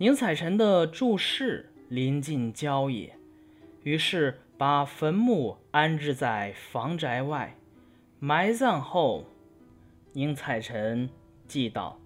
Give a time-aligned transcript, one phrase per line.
[0.00, 3.18] 宁采臣的住室临近郊野，
[3.82, 7.54] 于是把坟墓安置在房宅外。
[8.18, 9.26] 埋葬后，
[10.14, 11.10] 宁采臣
[11.46, 12.00] 祭道：“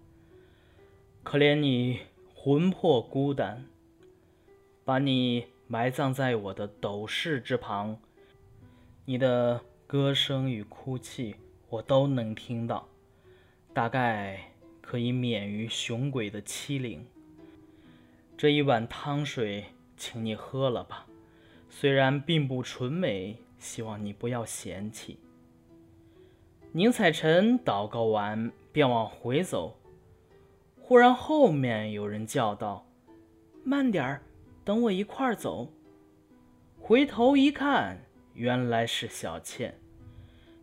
[1.23, 2.01] 可怜你
[2.35, 3.65] 魂魄孤单，
[4.85, 7.97] 把你埋葬在我的斗室之旁。
[9.05, 11.37] 你的歌声与哭泣，
[11.69, 12.89] 我都能听到。
[13.73, 14.51] 大概……”
[14.87, 17.07] 可以免于雄鬼的欺凌。
[18.37, 19.65] 这一碗汤水，
[19.97, 21.07] 请你喝了吧，
[21.71, 25.19] 虽然并不纯美，希望你不要嫌弃。
[26.73, 29.79] 宁采臣祷告完，便往回走。
[30.81, 32.85] 忽然后面有人叫道
[33.65, 34.23] ：“慢点儿，
[34.65, 35.73] 等我一块儿走。”
[36.77, 39.79] 回头一看，原来是小倩。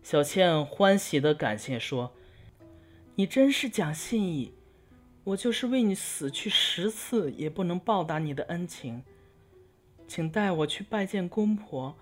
[0.04, 2.14] 小倩欢喜地感谢说。
[3.16, 4.54] 你真是讲信义，
[5.24, 9.04] 我就是为你死去十次，也不能报答你的恩情。
[10.08, 11.96] 请带我去拜见公婆，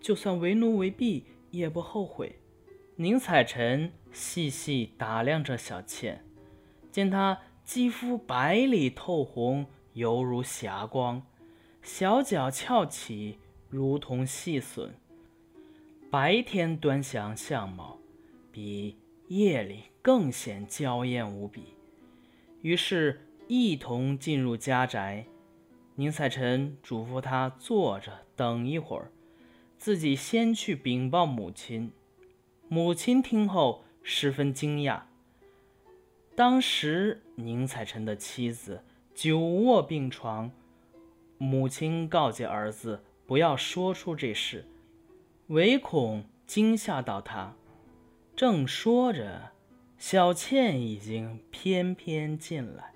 [0.00, 2.38] 就算为奴为婢也不后悔。
[2.96, 6.24] 宁采臣细细打量着小倩，
[6.92, 11.22] 见她肌肤白里透红，犹如霞光，
[11.82, 14.94] 小脚翘起，如同细笋。
[16.10, 17.98] 白天端详相貌，
[18.52, 18.96] 比。
[19.28, 21.74] 夜里更显娇艳无比，
[22.66, 25.24] 于是，一同进入家宅。
[25.94, 29.12] 宁采臣嘱咐他坐着等一会儿，
[29.78, 31.92] 自己先去禀报母亲。
[32.66, 35.02] 母亲听后十分惊讶。
[36.34, 38.82] 当时，宁采臣的妻子
[39.14, 40.50] 久卧病床，
[41.38, 44.64] 母亲告诫儿子不要说出这事，
[45.46, 47.54] 唯恐惊吓到他。
[48.34, 49.52] 正说着，
[49.98, 52.92] 小倩已经翩翩进来，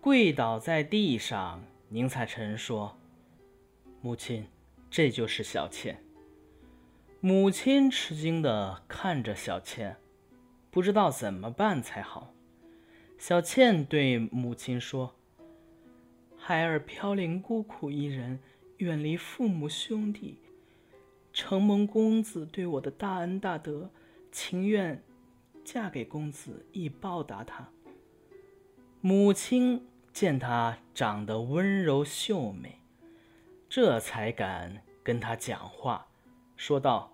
[0.00, 1.62] 跪倒在地上。
[1.88, 2.96] 宁采臣说
[4.00, 4.46] ：“母亲，
[4.90, 6.02] 这就是小倩。”
[7.20, 9.96] 母亲吃惊地看着小倩，
[10.70, 12.32] 不知道怎么办才好。
[13.18, 15.16] 小倩对母亲说
[16.38, 18.38] ：“孩儿飘零孤苦一人，
[18.76, 20.38] 远离父母兄弟，
[21.32, 23.90] 承蒙公子对我的大恩大德。”
[24.32, 25.02] 情愿
[25.64, 27.68] 嫁给公子以报答他。
[29.00, 32.78] 母亲见她长得温柔秀美，
[33.68, 36.06] 这才敢跟她讲话，
[36.56, 37.12] 说道：“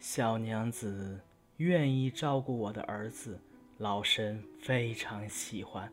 [0.00, 1.20] 小娘子
[1.58, 3.38] 愿意照顾我的儿子，
[3.78, 5.92] 老身非常喜欢。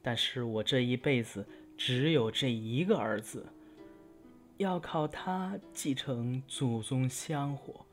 [0.00, 1.46] 但是我这一辈子
[1.76, 3.46] 只有这一个儿子，
[4.56, 7.84] 要靠他继承祖宗香火。”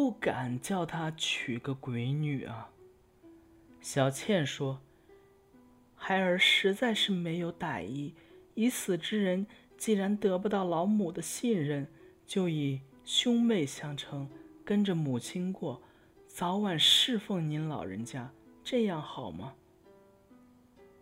[0.00, 2.70] 不敢叫他娶个鬼女啊。
[3.82, 4.80] 小倩说
[5.94, 8.14] ：“孩儿实在是没有歹意，
[8.54, 9.46] 已死之人
[9.76, 11.86] 既然得不到老母的信任，
[12.26, 14.26] 就以兄妹相称，
[14.64, 15.82] 跟着母亲过，
[16.26, 18.32] 早晚侍奉您老人家，
[18.64, 19.52] 这样好吗？”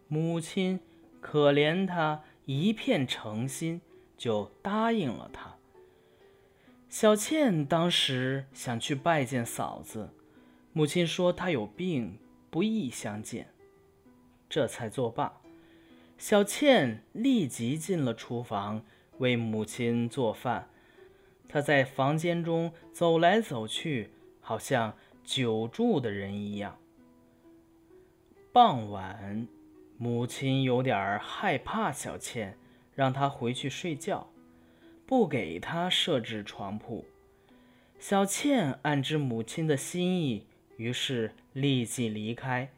[0.09, 0.81] 母亲
[1.21, 3.81] 可怜他一片诚心，
[4.17, 5.57] 就答应了他。
[6.89, 10.09] 小倩当时想去拜见嫂子，
[10.73, 12.19] 母亲说她有病，
[12.51, 13.49] 不宜相见，
[14.49, 15.41] 这才作罢。
[16.17, 18.83] 小倩立即进了厨房
[19.19, 20.71] 为母亲做饭。
[21.47, 24.11] 她在房间中走来走去，
[24.41, 26.79] 好像久住的人一样。
[28.51, 29.47] 傍晚，
[29.99, 32.59] 母亲有点害怕小倩，
[32.95, 34.31] 让她回去睡觉。
[35.09, 37.07] 不给他设置床铺，
[37.99, 40.45] 小倩暗知母亲的心意，
[40.77, 42.71] 于是立即离开。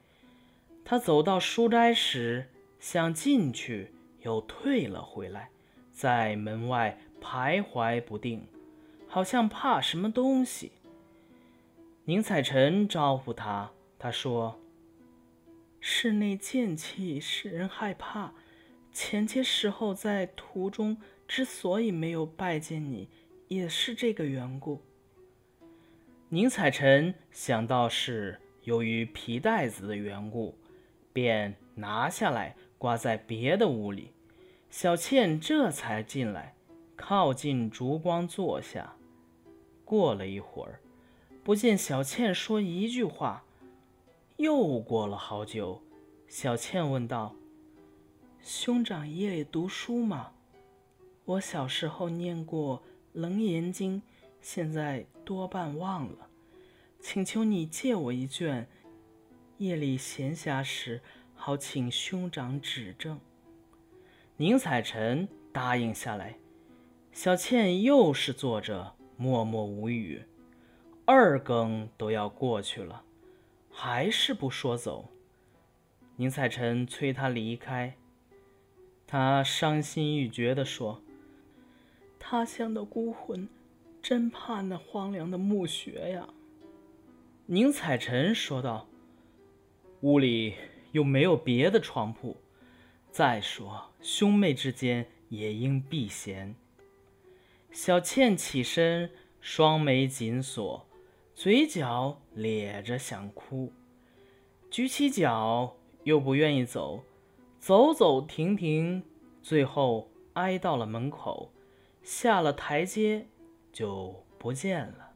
[0.84, 2.48] 她走到书斋时，
[2.78, 5.50] 想进去，又退了回来，
[5.91, 8.47] 在门外徘徊不定，
[9.08, 10.71] 好像怕什么东西。
[12.04, 14.60] 宁采臣招呼他，他说
[15.80, 18.34] ：“室内剑气使人害怕，
[18.92, 20.97] 前些时候在途中。”
[21.30, 23.09] 之所以没有拜见你，
[23.47, 24.82] 也是这个缘故。
[26.28, 30.59] 宁采臣想到是由于皮带子的缘故，
[31.12, 34.10] 便拿下来挂在别的屋里。
[34.71, 36.56] 小倩这才进来，
[36.97, 38.97] 靠近烛光坐下。
[39.84, 40.80] 过了一会儿，
[41.44, 43.44] 不见小倩说一句话。
[44.36, 45.80] 又过了好久，
[46.27, 47.36] 小倩问道
[48.42, 50.32] ：“兄长夜里读书吗？”
[51.30, 52.78] 我小时候念过
[53.12, 54.00] 《楞严经》，
[54.41, 56.28] 现在多半忘了，
[56.98, 58.68] 请求你借我一卷，
[59.59, 61.00] 夜里闲暇时
[61.36, 63.21] 好请兄长指正。”
[64.38, 66.34] 宁采臣答应下来。
[67.12, 70.24] 小倩又是坐着默默无语。
[71.04, 73.04] 二更都要过去了，
[73.71, 75.09] 还是不说走。
[76.16, 77.97] 宁采臣催他离开，
[79.06, 81.00] 他伤心欲绝地说
[82.30, 83.48] ：“他乡的孤魂，
[84.00, 86.28] 真怕那荒凉的墓穴呀。”
[87.47, 88.86] 宁采臣说道
[90.03, 90.54] ：“屋里
[90.92, 92.36] 又没有别的床铺，
[93.10, 96.54] 再说兄妹之间也应避嫌。”
[97.72, 99.10] 小倩起身，
[99.41, 100.86] 双眉紧锁。
[101.34, 103.72] 嘴角咧着想哭，
[104.71, 105.74] 举起脚
[106.04, 107.03] 又不愿意走，
[107.59, 109.03] 走走停停，
[109.42, 111.50] 最后挨到了门口，
[112.10, 113.28] 下了台阶
[113.72, 115.12] 就不见了。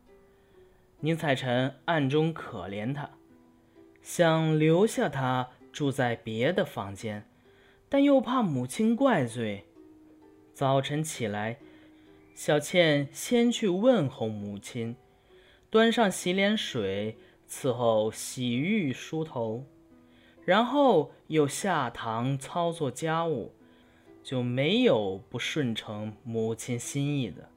[1.00, 3.10] 宁采臣暗中可怜他，
[4.00, 7.28] 想留下他住在别的房间，
[7.88, 9.66] 但又怕母亲怪罪。
[10.54, 11.58] 早晨起来，
[12.32, 14.94] 小倩先去问候母亲。
[15.68, 17.18] 端上洗脸水，
[17.48, 19.64] 伺候洗浴梳头，
[20.44, 23.52] 然后又下堂操作家务，
[24.24, 27.50] 就没有不顺承母亲心意的。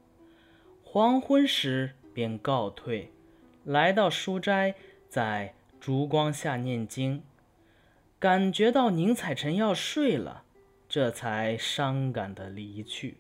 [0.84, 3.12] 黄昏时便告退，
[3.64, 4.76] 来到书斋，
[5.08, 7.24] 在烛光下念经，
[8.20, 10.44] 感觉到宁采臣要睡了，
[10.90, 13.18] 这才伤感的离去。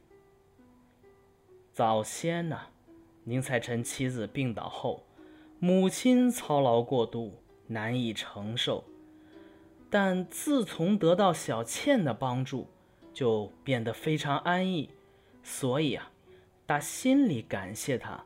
[1.71, 2.59] 早先呢？
[3.23, 5.05] 宁采臣妻子病倒后，
[5.59, 8.83] 母亲操劳过度，难以承受。
[9.89, 12.67] 但自从得到小倩的帮助，
[13.17, 14.91] 就变得非常安逸，
[15.41, 16.11] 所以啊，
[16.67, 18.25] 打心里感谢他。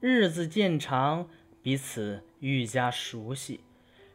[0.00, 1.30] 日子渐长，
[1.62, 3.60] 彼此愈加熟悉，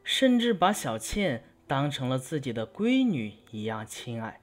[0.04, 4.40] 甚至把小倩当成了自己的闺女一样亲爱，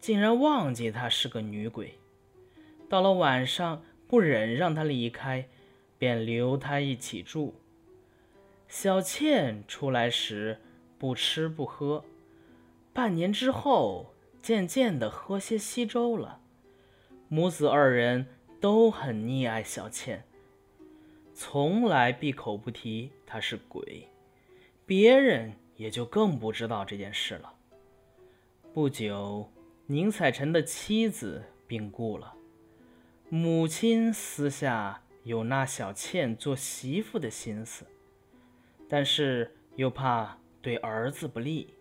[0.00, 1.98] 竟然忘记她是个女鬼。
[2.88, 3.82] 到了晚上。
[4.08, 5.46] 不忍让她离开，
[5.98, 7.60] 便留她一起住。
[8.66, 10.58] 小倩出来时
[10.98, 12.02] 不吃不喝，
[12.94, 16.40] 半年之后渐渐的喝些稀粥了。
[17.28, 18.26] 母子二人
[18.60, 20.24] 都很溺爱小倩，
[21.34, 24.08] 从来闭口不提她是鬼，
[24.86, 27.52] 别人也就更不知道这件事了。
[28.72, 29.50] 不久，
[29.86, 32.34] 宁采臣的妻子病故了。
[33.28, 37.84] 母亲私下有纳小倩做媳妇的心思，
[38.88, 41.74] 但是又怕对儿子不利。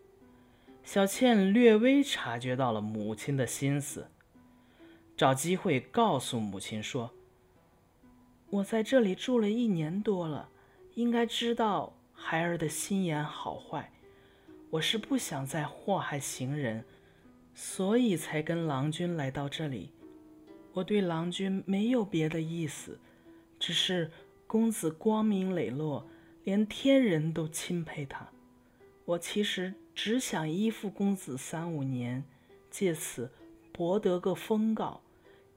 [0.88, 4.08] 小倩略微察觉到了母亲的心思，
[5.18, 7.12] 找机会告诉母亲说
[8.50, 10.48] ：“我在这里住了一年多了，
[10.94, 13.92] 应该知道孩儿的心眼好坏。
[14.70, 16.86] 我是不想再祸害行人，
[17.54, 19.92] 所以才跟郎君来到这里。”
[20.72, 22.98] 我对郎君没有别的意思，
[23.60, 24.10] 只是
[24.48, 26.08] 公子光明磊落，
[26.46, 28.26] 连天人都钦佩他。
[29.04, 32.24] 我其实只想依附公子三五年，
[32.70, 33.32] 借此
[33.72, 35.00] 博得个封诰，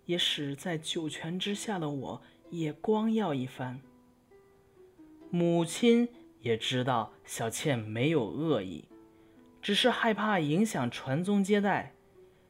[0.07, 3.83] 也使在九泉之下的我也光耀一番。
[5.29, 6.09] 母亲
[6.41, 8.87] 也知道小倩没有恶意，
[9.61, 11.93] 只是害怕影响传宗接代。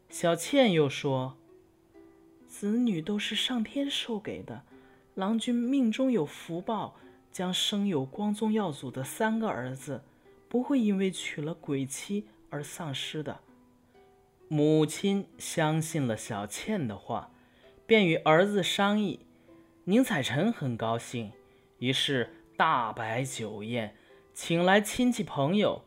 [0.08, 1.36] 小倩又说。
[2.46, 4.62] 子女都是上天授给的，
[5.16, 6.94] 郎君命中有福报，
[7.32, 10.04] 将生有光宗耀祖的三个儿子，
[10.50, 13.38] 不会因为娶了鬼妻而丧失的。
[14.48, 17.30] 母亲相信了小倩的话，
[17.86, 19.20] 便与儿子商议。
[19.84, 21.30] 宁采臣很高兴，
[21.78, 23.94] 于是大摆酒宴，
[24.34, 25.84] 请来亲戚朋友。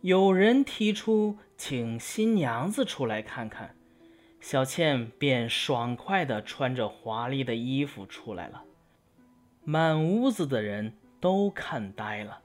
[0.00, 3.76] 有人提出请新娘子出来看看。
[4.40, 8.64] 小倩便爽快地穿着华丽的衣服出来了，
[9.62, 12.42] 满屋子的人都看呆了，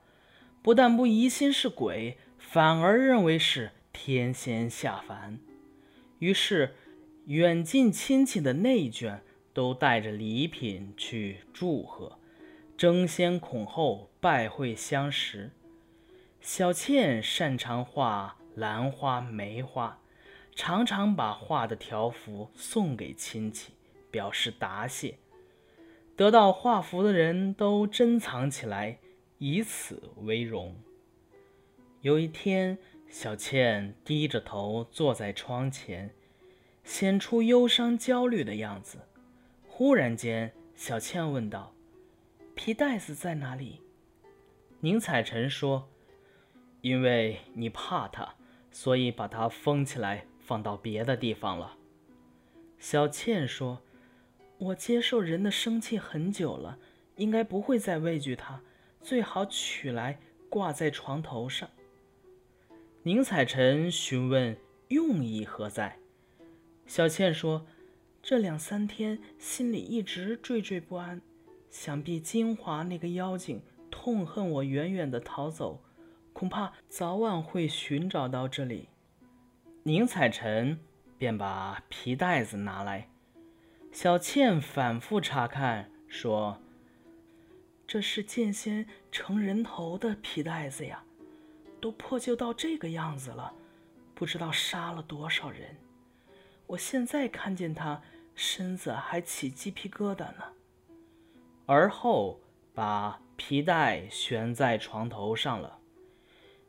[0.61, 5.39] 不但不疑心是鬼，反而认为是天仙下凡。
[6.19, 6.75] 于是，
[7.25, 9.19] 远近亲戚的内眷
[9.53, 12.19] 都带着礼品去祝贺，
[12.77, 15.51] 争先恐后拜会相识。
[16.41, 19.99] 小倩擅长画兰花、梅花。
[20.55, 23.71] 常常把画的条幅送给亲戚，
[24.11, 25.17] 表示答谢。
[26.17, 28.99] 得到画幅的人都珍藏起来，
[29.39, 30.75] 以此为荣。
[32.01, 32.77] 有一天，
[33.10, 36.13] 小倩低着头坐在窗前，
[36.84, 39.00] 显出忧伤焦虑的样子。
[39.65, 41.74] 忽然间，小倩问道
[42.53, 43.79] ：“皮袋子在哪里？”
[44.81, 45.89] 宁采臣说
[46.81, 48.36] ：“因为你怕它，
[48.72, 51.77] 所以把它封起来，放到别的地方了。”
[52.77, 53.81] 小倩说
[54.60, 56.77] ：“我接受人的生气很久了，
[57.15, 58.62] 应该不会再畏惧他，
[59.01, 61.70] 最好取来挂在床头上。”
[63.03, 64.58] 宁采臣询问
[64.89, 65.98] 用意何在，
[66.86, 67.65] 小倩说
[68.22, 71.22] ：“这两三天心里一直惴惴不安，
[71.70, 75.82] 想必金华那个妖精痛恨我远远的逃走，
[76.34, 78.89] 恐怕早晚会寻找到这里。”
[79.84, 80.79] 宁采臣。
[81.20, 83.10] 便把皮袋子拿来，
[83.91, 86.62] 小倩反复查看，说
[87.91, 91.03] ：“这是剑仙成人头的皮袋子呀，
[91.81, 93.51] 都破旧到这个样子了，
[94.13, 95.75] 不知道杀了多少人。
[96.67, 98.03] 我现在看见他，
[98.36, 100.43] 身子还起鸡皮疙瘩呢。”
[101.65, 102.39] 而后
[102.75, 105.79] 把皮带悬在床头上了。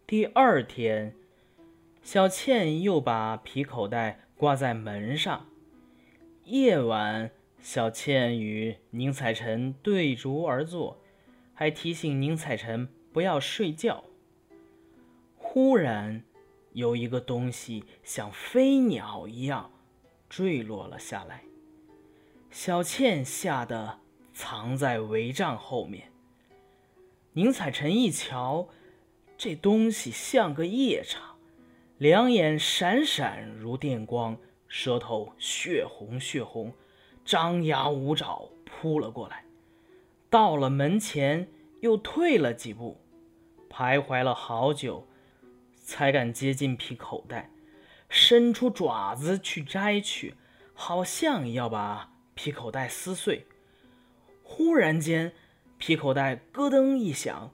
[0.07, 1.15] 第二天，
[2.03, 4.21] 小倩又把皮口袋。
[4.41, 5.51] 挂在门上。
[6.45, 10.99] 夜晚，小倩与宁采臣对烛而坐，
[11.61, 14.03] 还提醒宁采臣不要睡觉。
[15.37, 16.25] 忽然，
[16.73, 19.71] 有一个东西像飞鸟一样
[20.27, 21.45] 坠落了下来。
[22.51, 23.99] 小倩吓得
[24.33, 26.11] 藏在帷帐后面。
[27.35, 28.71] 宁采臣一瞧，
[29.37, 31.35] 这东西像个夜叉。
[31.99, 34.35] 两眼闪闪如电光，
[34.67, 36.73] 舌头血红血红，
[37.23, 39.45] 张牙舞爪扑了过来。
[40.31, 41.49] 到了门前，
[41.81, 43.01] 又退了几步，
[43.69, 45.09] 徘徊了好久，
[45.75, 47.51] 才敢接近皮口袋，
[48.09, 50.37] 伸出爪子去摘取，
[50.73, 53.49] 好像要把皮口袋撕碎。
[54.45, 55.33] 忽然间，
[55.79, 57.51] 皮口袋咯噔一响，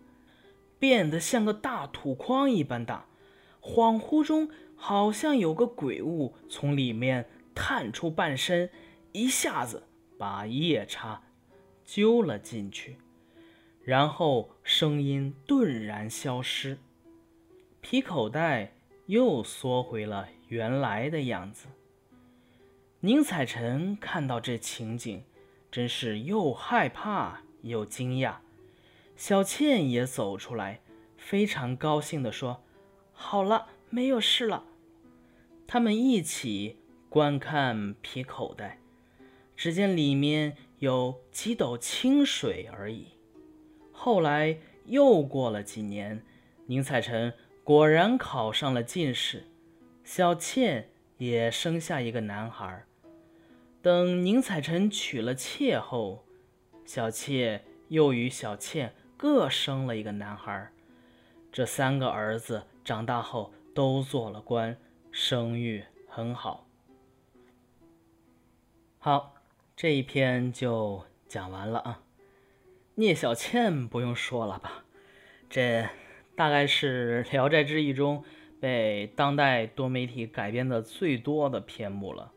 [0.79, 3.07] 变得像个大土筐一般大。
[3.63, 8.69] 恍惚中，好像有个鬼物从里面探出半身，
[9.13, 9.85] 一下子
[10.19, 11.23] 把夜叉
[11.87, 12.99] 揪了进去，
[13.83, 16.77] 然后声音顿然消失，
[17.81, 18.73] 皮口袋
[19.07, 21.69] 又缩回了原来的样子。
[23.01, 25.23] 宁采臣看到这情景，
[25.71, 28.39] 真是又害怕又惊讶。
[29.15, 30.81] 小倩也走出来，
[31.17, 32.63] 非常高兴地说。
[33.13, 34.65] 好了，没有事了。
[35.67, 36.77] 他们一起
[37.09, 38.79] 观看皮口袋，
[39.57, 43.09] 只见里面有几斗清水而已。
[43.93, 46.25] 后来又过了几年，
[46.67, 47.33] 宁采臣
[47.65, 49.45] 果然考上了进士，
[50.05, 52.85] 小倩也生下一个男孩。
[53.83, 56.25] 等宁采臣娶了妾后，
[56.85, 60.73] 小妾又与小倩各生了一个男孩。
[61.53, 62.63] 这三个儿子。
[62.87, 64.79] 长大后都做了官，
[65.11, 66.69] 声誉很好。
[68.99, 69.35] 好，
[69.77, 72.01] 这一篇就讲完了啊。
[72.95, 74.85] 聂小倩不用说了吧，
[75.51, 75.87] 这
[76.35, 78.25] 大概是《聊斋志异》中
[78.59, 82.33] 被当代多媒体改编的最多的篇目了，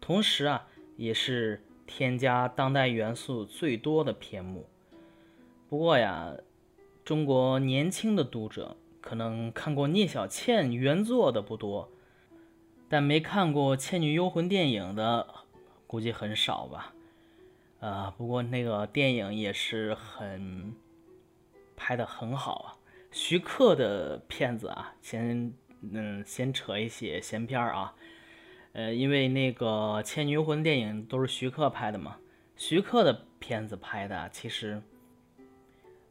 [0.00, 4.66] 同时啊，也是添加当代元素最多的篇目。
[5.68, 6.34] 不过呀，
[7.04, 8.76] 中国年轻的读者。
[9.00, 11.90] 可能看过聂小倩原作的不多，
[12.88, 15.26] 但没看过《倩女幽魂》电影的
[15.92, 16.94] 估计很少吧。
[17.80, 20.74] 呃，不过那个电影也是很
[21.76, 22.68] 拍的很好啊。
[23.10, 27.94] 徐克的片子啊，先嗯先扯一些闲篇儿啊。
[28.72, 29.66] 呃，因为那个
[30.02, 32.16] 《倩女幽魂》电影都是徐克拍的嘛，
[32.56, 34.80] 徐克的片子拍的其实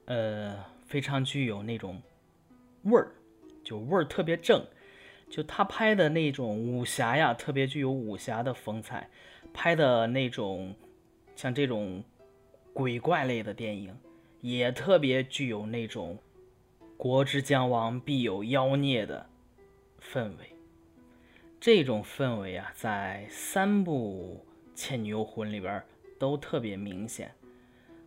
[0.05, 1.99] 呃非常具有那种。
[2.83, 3.11] 味儿，
[3.63, 4.63] 就味儿特别正，
[5.27, 9.09] 就他拍的那种武侠呀，特别具有武侠的风采。
[9.53, 10.73] 拍的那种
[11.35, 12.03] 像这种
[12.73, 13.95] 鬼怪类的电影，
[14.41, 16.17] 也特别具有那种
[16.97, 19.27] 国之将亡必有妖孽的
[20.01, 20.55] 氛围。
[21.59, 24.43] 这种氛围啊，在三部
[24.75, 25.83] 《倩女幽魂》里边
[26.17, 27.31] 都特别明显。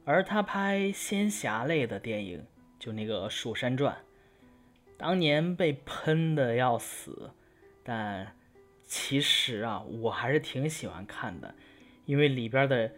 [0.05, 2.45] 而他拍仙侠类的电影，
[2.79, 3.95] 就那个《蜀山传》。
[4.97, 7.31] 当年被喷的要死，
[7.83, 8.37] 但
[8.97, 11.53] 其实啊，我还是挺喜欢看的，
[12.07, 12.93] 因为里边的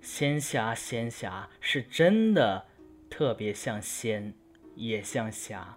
[0.00, 2.66] 仙侠仙侠是真的
[3.10, 4.32] 特别像仙，
[4.76, 5.76] 也像侠，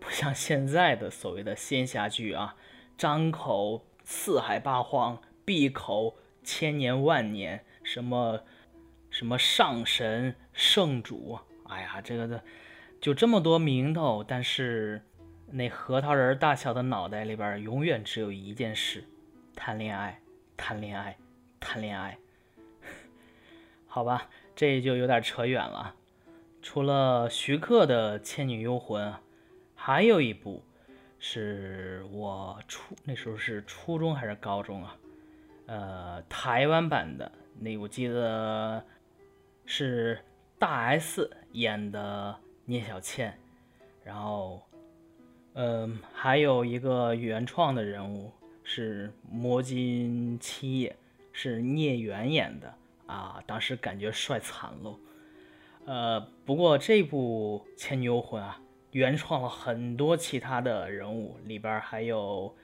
[0.00, 2.56] 不像现在的所谓的仙侠剧啊，
[2.98, 8.42] 张口四海八荒，闭口千年万年，什么
[9.10, 12.42] 什么上神圣主，哎呀，这个的。
[13.00, 15.02] 就这么多名头，但是
[15.54, 19.04] 那核桃仁大小的脑袋里边永远只有一件事：
[19.54, 20.18] 谈恋爱，
[20.56, 21.14] 谈恋爱，
[21.60, 22.16] 谈恋爱。
[23.86, 25.94] 好吧，这就有点扯远了。
[26.62, 29.12] 除了徐克的《倩女幽魂》，
[29.74, 30.62] 还有一部
[31.18, 34.96] 是我初那时候是初中还是高中啊？
[35.66, 38.82] 呃，台湾版的那我记得
[39.66, 40.18] 是
[40.58, 43.38] 大 S 演的聂小倩，
[44.02, 44.62] 然后，
[45.54, 48.32] 嗯，还有一个原创的人物
[48.62, 50.96] 是魔金七夜，
[51.32, 52.74] 是聂远演的。
[53.06, 54.98] 啊，当时感觉帅惨喽。
[55.84, 58.58] 呃，不过这部《倩女幽魂》啊，
[58.92, 62.54] 原创了很多其他的人物，里边还有，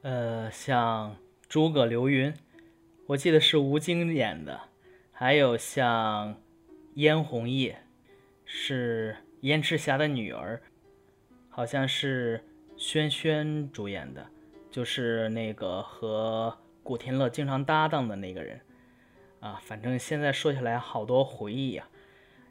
[0.00, 1.14] 呃，像
[1.48, 2.34] 诸葛流云，
[3.06, 4.58] 我记得是吴京演的，
[5.12, 6.34] 还有像
[6.94, 7.78] 燕红叶，
[8.44, 10.60] 是燕赤霞的女儿，
[11.54, 12.42] 好像是
[12.78, 14.26] 轩轩主演的，
[14.70, 18.58] 就是那个和古天乐经常搭档的那个人。
[19.40, 21.86] 啊，反正现在说起来好多回忆呀。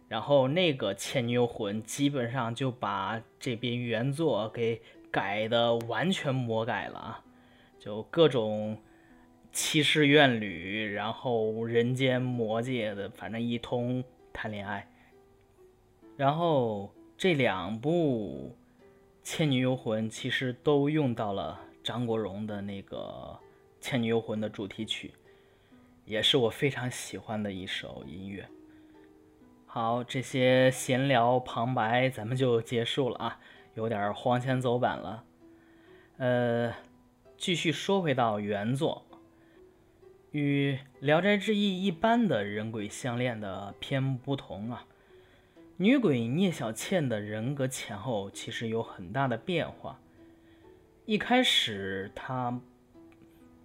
[0.08, 4.80] 然后那个《倩女幽魂》基本上就把这边原作给
[5.10, 7.24] 改的完全魔改了啊，
[7.80, 8.78] 就各种
[9.52, 14.88] 七世怨侣，然后人间魔界的，反正一通谈恋爱。
[16.18, 18.54] 然后这两部
[19.24, 23.40] 《倩女幽魂》其实都用到了张国荣的那个
[23.84, 25.14] 《倩女幽魂》的主题曲。
[26.04, 28.46] 也是我非常喜欢的一首音乐。
[29.66, 33.40] 好，这些闲聊旁白咱们就结束了啊，
[33.76, 35.24] 有点荒腔走板了。
[36.18, 36.74] 呃，
[37.38, 39.06] 继续说回到原作，
[40.32, 44.86] 与《聊斋志异》一般的人鬼相恋的篇不同啊，
[45.82, 50.00] 女鬼聂小倩的人格前后其实有很大的变化。
[51.06, 52.62] 一开始她。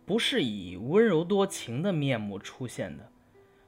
[0.06, 3.10] 不是以温柔多情的面目出现的，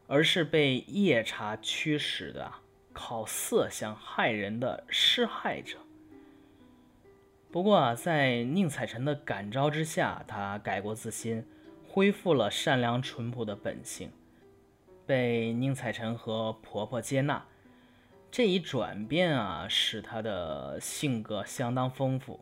[0.06, 2.48] 而是被夜叉驱使的，
[2.92, 5.78] 靠色相害人的施害者。
[7.50, 11.44] 不过啊，在宁采臣的感召之下，他改过自新，
[11.88, 14.12] 恢复了善良淳朴的本性，
[15.04, 17.47] 被宁采臣和婆婆接纳。
[18.30, 22.40] 这一转变啊，使他的性格相当丰富。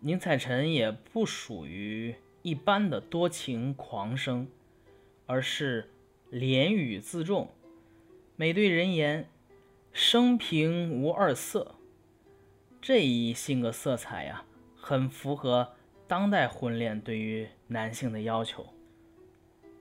[0.00, 2.14] 宁采臣也不属于。
[2.42, 4.48] 一般的多情狂生，
[5.26, 5.90] 而是
[6.30, 7.50] 廉语自重，
[8.36, 9.28] 每对人言，
[9.92, 11.74] 生平无二色。
[12.80, 14.44] 这一性格色彩呀，
[14.76, 15.72] 很符合
[16.06, 18.72] 当代婚恋对于男性的要求。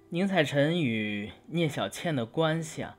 [0.10, 2.98] 宁采臣与聂小倩的关系啊，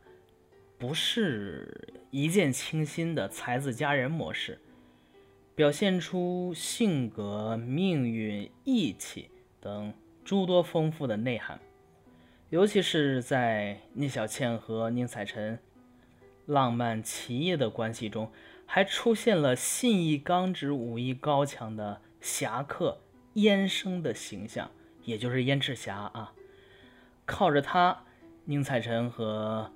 [0.78, 4.60] 不是一见倾心的才子佳人模式，
[5.54, 9.30] 表现出性格、命运、义气。
[9.60, 9.92] 等
[10.24, 11.58] 诸多丰富的内涵，
[12.48, 15.58] 尤其是在聂小倩和宁采臣
[16.46, 18.30] 浪漫奇异的关系中，
[18.64, 23.00] 还出现了信义刚直、武艺高强的侠客
[23.34, 24.70] 燕生的形象，
[25.02, 26.32] 也就是燕赤霞啊。
[27.26, 28.04] 靠着他，
[28.44, 29.72] 宁采臣和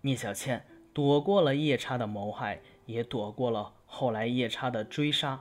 [0.00, 0.64] 聂小倩
[1.00, 5.40] 躲过了夜叉的谋害，也躲过了后来夜叉的追杀。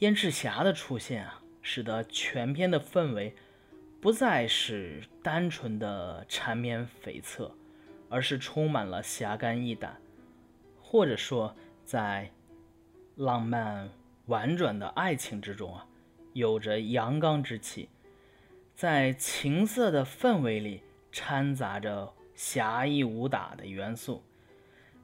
[0.00, 1.40] 燕赤霞的出现啊。
[1.66, 3.34] 使得全篇的氛围
[3.98, 7.52] 不再是单纯的缠绵悱恻，
[8.10, 9.98] 而是充满了侠肝义胆，
[10.82, 12.30] 或者说，在
[13.16, 13.88] 浪漫
[14.26, 15.86] 婉转的爱情之中啊，
[16.34, 17.88] 有着阳刚之气，
[18.74, 24.22] 在情色的氛围里掺杂着侠义武打的元素，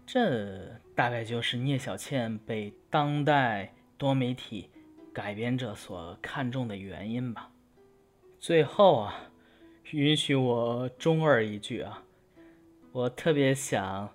[0.06, 4.70] 这大概就是聂小倩被当代多媒体。
[5.12, 7.50] 改编者所看重的原因吧。
[8.38, 9.32] 最后啊，
[9.90, 12.04] 允许我中二一句啊，
[12.92, 14.08] 我特别想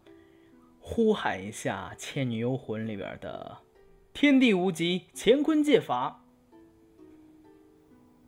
[0.79, 3.57] 呼喊一下《倩女幽魂》里边的
[4.13, 6.23] “天地无极，乾坤借法”。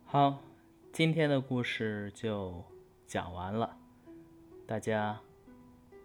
[0.04, 0.42] 好，
[0.92, 2.62] 今天的故事就
[3.06, 3.77] 讲完了，
[4.68, 5.18] 大家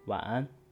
[0.06, 0.63] 晚安。